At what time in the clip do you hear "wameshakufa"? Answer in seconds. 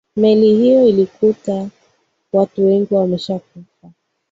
2.95-3.91